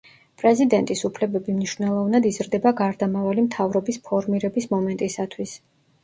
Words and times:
პრეზიდენტის 0.41 1.01
უფლებები 1.09 1.57
მნიშვნელოვნად 1.57 2.25
იზრდება 2.29 2.71
გარდამავალი 2.79 3.43
მთავრობის 3.49 4.01
ფორმირების 4.07 4.67
მომენტისათვის. 4.73 5.55